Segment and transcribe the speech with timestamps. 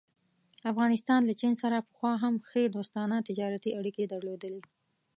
[0.71, 4.61] افغانستان له چین سره پخوا هم ښې دوستانه تجارتي اړيکې درلودلې.